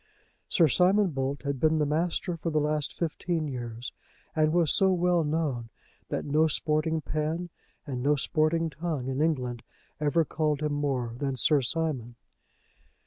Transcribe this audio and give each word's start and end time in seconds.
Sir 0.49 0.67
Simon 0.67 1.11
Bolt 1.11 1.43
had 1.43 1.59
been 1.59 1.77
the 1.77 1.85
master 1.85 2.35
for 2.35 2.49
the 2.49 2.59
last 2.59 2.97
fifteen 2.97 3.47
years, 3.47 3.93
and 4.35 4.51
was 4.51 4.73
so 4.73 4.91
well 4.91 5.23
known 5.23 5.69
that 6.09 6.25
no 6.25 6.47
sporting 6.47 7.01
pen 7.01 7.51
and 7.85 8.01
no 8.01 8.15
sporting 8.15 8.71
tongue 8.71 9.07
in 9.09 9.21
England 9.21 9.61
ever 9.99 10.25
called 10.25 10.63
him 10.63 10.73
more 10.73 11.13
than 11.19 11.35
Sir 11.35 11.61
Simon. 11.61 12.15